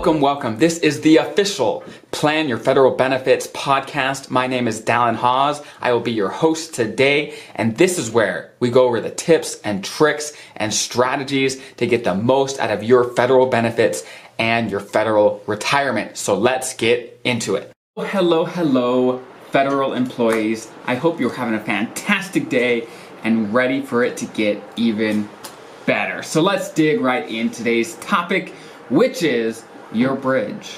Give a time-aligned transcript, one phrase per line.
[0.00, 0.56] Welcome, welcome.
[0.56, 4.30] This is the official Plan Your Federal Benefits podcast.
[4.30, 5.60] My name is Dallin Hawes.
[5.82, 9.60] I will be your host today, and this is where we go over the tips
[9.60, 14.02] and tricks and strategies to get the most out of your federal benefits
[14.38, 16.16] and your federal retirement.
[16.16, 17.70] So let's get into it.
[17.98, 19.18] Hello, hello,
[19.50, 20.70] federal employees.
[20.86, 22.88] I hope you're having a fantastic day
[23.22, 25.28] and ready for it to get even
[25.84, 26.22] better.
[26.22, 28.54] So let's dig right in today's topic
[28.90, 30.76] which is your bridge.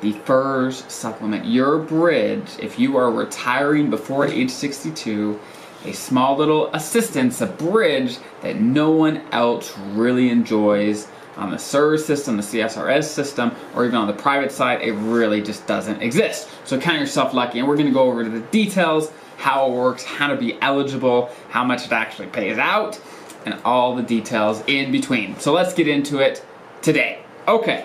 [0.00, 5.40] The FERS supplement, your bridge, if you are retiring before age 62,
[5.84, 12.04] a small little assistance, a bridge that no one else really enjoys on the SERS
[12.04, 16.48] system, the CSRS system, or even on the private side, it really just doesn't exist.
[16.64, 20.02] So count yourself lucky, and we're gonna go over to the details, how it works,
[20.02, 22.98] how to be eligible, how much it actually pays out,
[23.44, 25.38] and all the details in between.
[25.38, 26.44] So let's get into it
[26.80, 27.20] today.
[27.46, 27.84] Okay,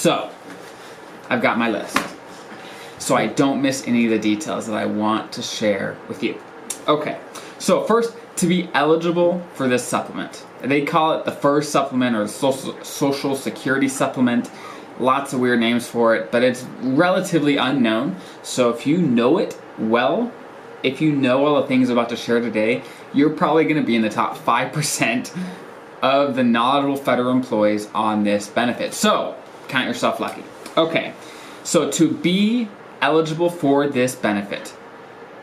[0.00, 0.30] so
[1.28, 1.98] I've got my list.
[2.98, 6.40] So I don't miss any of the details that I want to share with you.
[6.88, 7.18] Okay,
[7.58, 12.22] so FERS, to be eligible for this supplement, they call it the first supplement or
[12.22, 14.50] the social, social security supplement.
[14.98, 18.16] Lots of weird names for it, but it's relatively unknown.
[18.42, 20.32] So if you know it well,
[20.82, 23.86] if you know all the things I'm about to share today, you're probably going to
[23.86, 25.38] be in the top 5%
[26.00, 28.94] of the knowledgeable federal employees on this benefit.
[28.94, 29.36] So,
[29.70, 30.44] count yourself lucky.
[30.76, 31.14] Okay,
[31.64, 32.68] so to be
[33.00, 34.74] eligible for this benefit,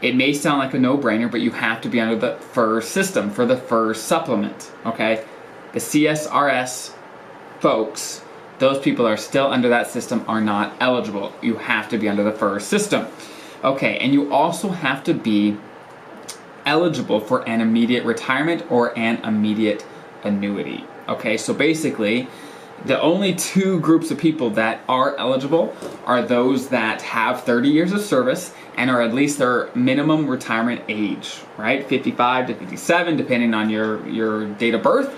[0.02, 2.88] it may sound like a no brainer, but you have to be under the FERS
[2.88, 4.72] system for the FERS supplement.
[4.86, 5.26] Okay,
[5.74, 6.94] the CSRS
[7.60, 8.22] folks,
[8.60, 11.34] those people are still under that system, are not eligible.
[11.42, 13.08] You have to be under the FERS system.
[13.64, 15.58] Okay, and you also have to be
[16.66, 19.86] eligible for an immediate retirement or an immediate
[20.24, 20.86] annuity.
[21.08, 22.28] Okay, so basically,
[22.86, 27.92] the only two groups of people that are eligible are those that have 30 years
[27.92, 31.88] of service and are at least their minimum retirement age, right?
[31.88, 35.14] 55 to 57, depending on your, your date of birth,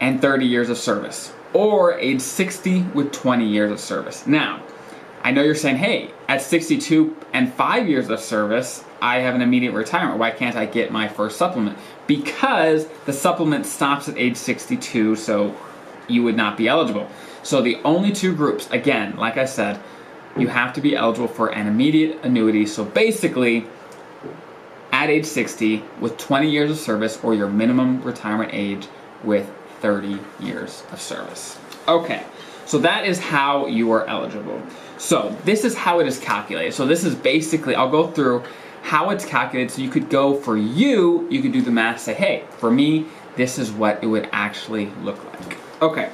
[0.00, 4.26] and 30 years of service, or age 60 with 20 years of service.
[4.26, 4.62] Now,
[5.22, 9.42] I know you're saying, hey, at 62 and five years of service, I have an
[9.42, 10.18] immediate retirement.
[10.18, 11.76] Why can't I get my FERS supplement?
[12.06, 15.54] Because the supplement stops at age 62, so
[16.10, 17.08] you would not be eligible.
[17.42, 19.80] So the only two groups, again, like I said,
[20.36, 22.66] you have to be eligible for an immediate annuity.
[22.66, 23.66] So basically,
[24.92, 28.86] at age 60 with 20 years of service or your minimum retirement age
[29.24, 29.50] with
[29.80, 31.58] 30 years of service.
[31.88, 32.24] Okay,
[32.66, 34.62] so that is how you are eligible.
[34.98, 36.74] So this is how it is calculated.
[36.74, 38.44] So this is basically, I'll go through
[38.82, 39.70] how it's calculated.
[39.70, 43.06] So you could go for you, you could do the math, say, hey, for me,
[43.36, 45.56] this is what it would actually look like.
[45.82, 46.10] Okay.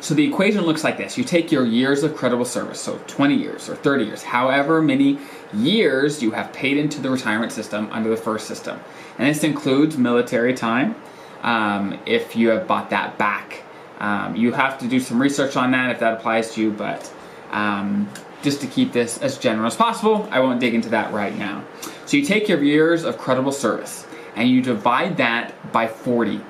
[0.00, 1.16] So the equation looks like this.
[1.16, 5.18] You take your years of credible service, so 20 years or 30 years, however many
[5.54, 8.78] years you have paid into the retirement system under the FERS system.
[9.18, 10.94] And this includes military time,
[11.42, 13.62] um, if you have bought that back.
[13.98, 17.10] Um, you have to do some research on that if that applies to you, but
[17.50, 18.08] um,
[18.42, 20.28] just to keep this as general as possible.
[20.30, 21.64] I won't dig into that right now.
[22.04, 26.42] So you take your years of credible service and you divide that by 40.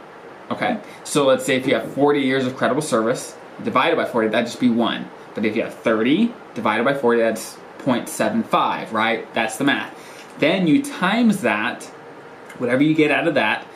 [0.50, 0.78] Okay?
[1.04, 4.46] So let's say if you have 40 years of credible service, divided by 40, that'd
[4.46, 5.08] just be one.
[5.34, 9.32] But if you have 30 divided by 40, that's 0.75, right?
[9.34, 9.98] That's the math.
[10.38, 11.84] Then you times that,
[12.58, 13.66] whatever you get out of that,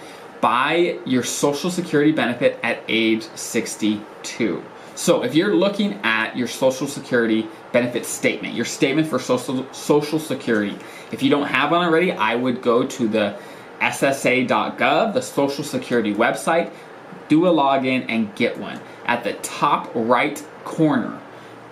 [0.41, 4.63] by your Social Security benefit at age 62.
[4.95, 10.19] So if you're looking at your Social Security benefit statement, your statement for Social, Social
[10.19, 10.77] Security,
[11.13, 13.39] if you don't have one already, I would go to the
[13.81, 16.73] SSA.gov, the Social Security website,
[17.29, 18.81] do a login and get one.
[19.07, 21.21] At the top right corner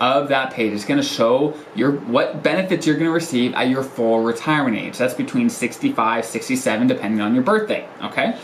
[0.01, 3.69] of that page, it's going to show your what benefits you're going to receive at
[3.69, 4.99] your full retirement age.
[4.99, 7.89] That's between 65, 67, depending on your birthday.
[8.03, 8.39] Okay.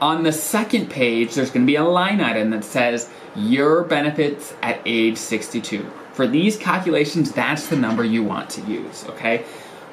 [0.00, 4.54] On the second page, there's going to be a line item that says your benefits
[4.62, 5.90] at age 62.
[6.12, 9.44] For these calculations, that's the number you want to use, okay?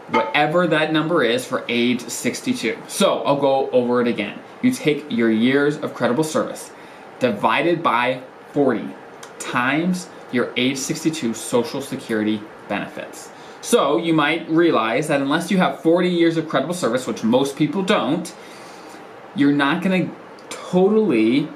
[0.10, 2.78] Whatever that number is for age 62.
[2.88, 4.40] So I'll go over it again.
[4.62, 6.72] You take your years of credible service
[7.20, 8.22] divided by
[8.52, 8.88] 40
[9.40, 13.30] times your age 62 Social Security benefits.
[13.62, 17.56] So you might realize that unless you have 40 years of credible service, which most
[17.56, 18.34] people don't,
[19.36, 20.16] you're not going to
[20.50, 21.48] totally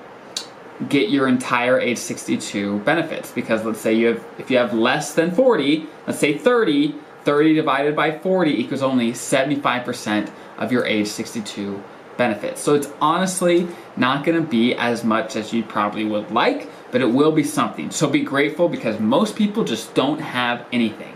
[0.89, 5.15] get your entire age 62 benefits because let's say you have if you have less
[5.15, 6.93] than 40 let's say 30
[7.27, 11.83] 30 divided by 40 equals only 75% of your age 62
[12.15, 12.61] benefits.
[12.61, 17.01] So it's honestly not going to be as much as you probably would like, but
[17.01, 17.91] it will be something.
[17.91, 21.13] So be grateful because most people just don't have anything,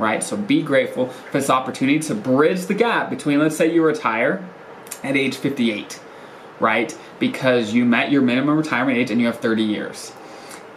[0.00, 0.20] right?
[0.20, 4.44] So be grateful for this opportunity to bridge the gap between, let's say you retire
[5.04, 6.00] at age 58,
[6.58, 6.98] right?
[7.20, 10.10] Because you met your minimum retirement age and you have 30 years.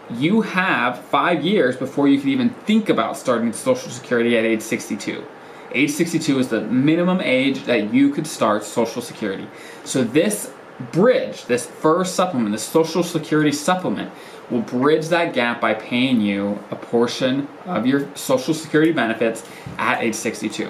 [0.09, 4.61] You have five years before you can even think about starting Social Security at age
[4.61, 5.25] 62.
[5.71, 9.47] Age 62 is the minimum age that you could start Social Security.
[9.83, 10.51] So this
[10.91, 14.11] bridge, this FERS supplement, the Social Security supplement,
[14.51, 19.43] will bridge that gap by paying you a portion of your Social Security benefits
[19.79, 20.69] at age 62.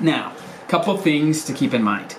[0.00, 0.32] Now,
[0.64, 2.16] a couple things to keep in mind.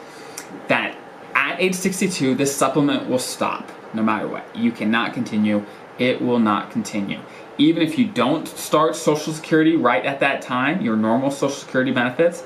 [0.67, 0.97] That
[1.35, 4.43] at age 62, this supplement will stop no matter what.
[4.55, 5.65] You cannot continue,
[5.99, 7.19] it will not continue.
[7.57, 11.91] Even if you don't start Social Security right at that time, your normal Social Security
[11.91, 12.43] benefits,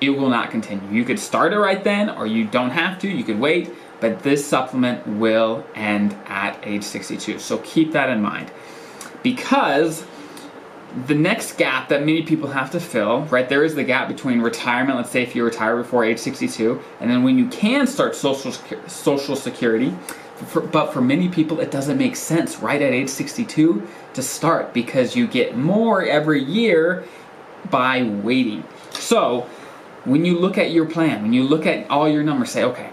[0.00, 0.88] it will not continue.
[0.90, 3.70] You could start it right then, or you don't have to, you could wait,
[4.00, 7.38] but this supplement will end at age 62.
[7.38, 8.50] So keep that in mind.
[9.22, 10.04] Because
[11.06, 14.40] the next gap that many people have to fill, right, there is the gap between
[14.40, 18.16] retirement, let's say if you retire before age 62, and then when you can start
[18.16, 18.52] social,
[18.86, 19.94] social security.
[20.46, 24.72] For, but for many people, it doesn't make sense right at age 62 to start
[24.72, 27.04] because you get more every year
[27.70, 28.64] by waiting.
[28.92, 29.48] So,
[30.04, 32.90] when you look at your plan, when you look at all your numbers, say, okay,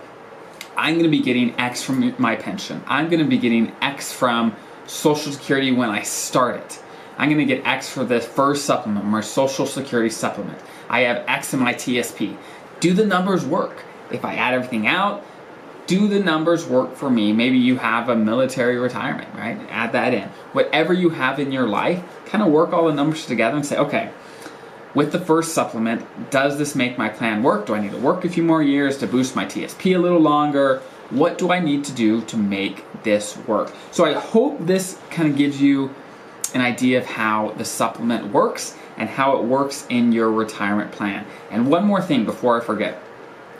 [0.75, 2.83] I'm going to be getting X from my pension.
[2.85, 4.55] I'm going to be getting X from
[4.85, 6.83] Social Security when I start it.
[7.17, 10.59] I'm going to get X for the FERS supplement, my Social Security supplement.
[10.89, 12.37] I have X in my TSP.
[12.79, 13.83] Do the numbers work?
[14.11, 15.25] If I add everything out,
[15.87, 17.33] do the numbers work for me?
[17.33, 19.57] Maybe you have a military retirement, right?
[19.69, 20.29] Add that in.
[20.51, 23.77] Whatever you have in your life, kind of work all the numbers together and say,
[23.77, 24.11] okay,
[24.93, 27.65] with the FERS supplement, does this make my plan work?
[27.65, 30.19] Do I need to work a few more years to boost my TSP a little
[30.19, 30.81] longer?
[31.09, 33.71] What do I need to do to make this work?
[33.91, 35.93] So I hope this kind of gives you
[36.53, 41.25] an idea of how the supplement works and how it works in your retirement plan.
[41.51, 43.01] And one more thing before I forget.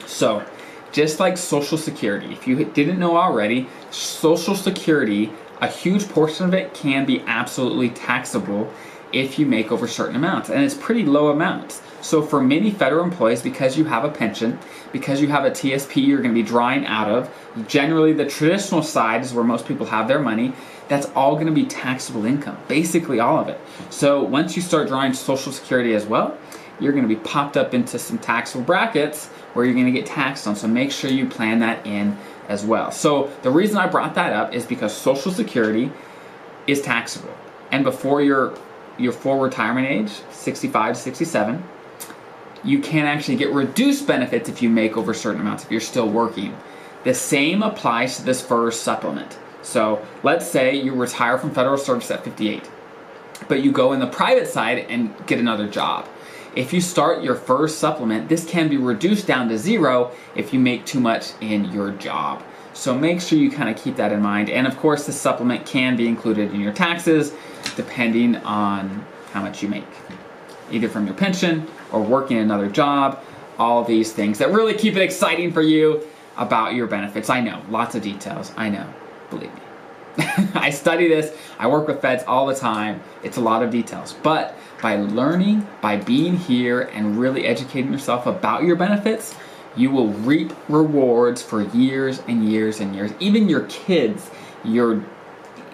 [0.06, 0.44] So,
[0.92, 5.32] just like Social Security, if you didn't know already, Social Security,
[5.62, 8.72] a huge portion of it can be absolutely taxable
[9.14, 11.82] if you make over certain amounts, and it's pretty low amounts.
[12.02, 14.60] So for many federal employees, because you have a pension,
[14.92, 17.30] because you have a TSP you're going to be drawing out of,
[17.68, 20.54] generally the traditional side is where most people have their money,
[20.88, 23.60] that's all going to be taxable income, basically all of it.
[23.90, 26.38] So once you start drawing Social Security as well,
[26.80, 30.06] you're going to be popped up into some taxable brackets where you're going to get
[30.06, 30.56] taxed on.
[30.56, 32.92] So make sure you plan that in as well.
[32.92, 35.92] So the reason I brought that up is because Social Security
[36.68, 37.36] is taxable.
[37.72, 38.58] And before you're
[38.98, 41.64] your full retirement age, 65 to 67,
[42.64, 46.10] you can actually get reduced benefits if you make over certain amounts if you're still
[46.10, 46.56] working.
[47.04, 49.38] The same applies to this FERS supplement.
[49.62, 52.70] So let's say you retire from federal service at 58,
[53.48, 56.08] but you go in the private side and get another job.
[56.58, 60.60] If you start your FERS supplement, this can be reduced down to zero if you
[60.60, 62.42] make too much in your job.
[62.74, 64.50] So make sure you kind of keep that in mind.
[64.50, 67.32] And of course, the supplement can be included in your taxes
[67.76, 69.86] depending on how much you make,
[70.72, 73.20] either from your pension or working another job.
[73.60, 77.30] All these things that really keep it exciting for you about your benefits.
[77.30, 78.52] I know, lots of details.
[78.58, 78.92] I know,
[79.30, 79.62] believe me.
[80.56, 83.00] I study this, I work with feds all the time.
[83.22, 84.16] It's a lot of details.
[84.24, 89.36] But by learning, by being here and really educating yourself about your benefits,
[89.76, 93.12] you will reap rewards for years and years and years.
[93.20, 94.30] Even your kids,
[94.64, 95.04] your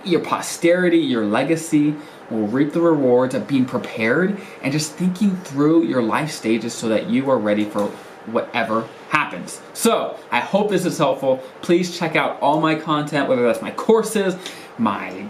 [0.06, 1.96] your posterity, your legacy
[2.30, 6.90] will reap the rewards of being prepared and just thinking through your life stages so
[6.90, 7.88] that you are ready for
[8.26, 9.62] whatever happens.
[9.74, 11.38] So, I hope this is helpful.
[11.62, 14.36] Please check out all my content, whether that's my courses,
[14.78, 15.28] my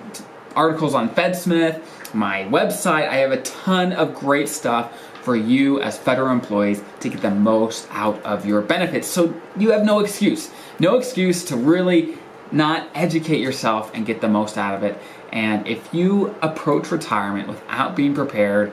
[0.55, 1.81] articles on FedSmith,
[2.13, 3.07] my website.
[3.07, 7.31] I have a ton of great stuff for you as federal employees to get the
[7.31, 9.07] most out of your benefits.
[9.07, 10.51] So you have no excuse.
[10.79, 12.17] No excuse to really
[12.51, 14.99] not educate yourself and get the most out of it.
[15.31, 18.71] And if you approach retirement without being prepared,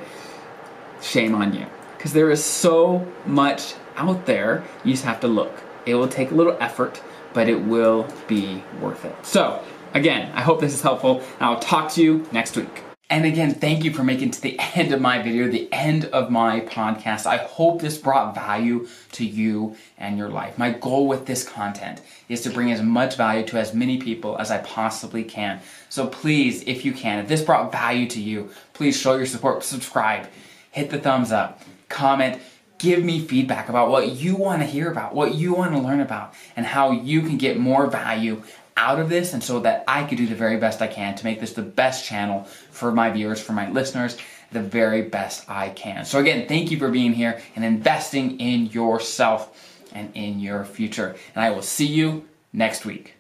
[1.00, 1.66] shame on you.
[1.97, 5.52] Because there is so much out there, you just have to look.
[5.87, 9.14] It will take a little effort, but it will be worth it.
[9.25, 9.62] So,
[9.94, 12.89] again, I hope this is helpful, and I'll talk to you next week.
[13.11, 16.05] And again, thank you for making it to the end of my video, the end
[16.07, 17.26] of my podcast.
[17.26, 20.57] I hope this brought value to you and your life.
[20.57, 24.38] My goal with this content is to bring as much value to as many people
[24.38, 25.61] as I possibly can.
[25.88, 29.64] So please, if you can, if this brought value to you, please show your support,
[29.64, 30.29] subscribe,
[30.71, 32.40] hit the thumbs up, comment,
[32.79, 36.00] give me feedback about what you want to hear about, what you want to learn
[36.00, 38.45] about, and how you can get more value
[38.80, 41.25] out of this and so that I could do the very best I can to
[41.25, 44.16] make this the best channel for my viewers, for my listeners,
[44.52, 46.06] the very best I can.
[46.06, 51.14] So again, thank you for being here and investing in yourself and in your future.
[51.34, 53.20] And I will see you next week.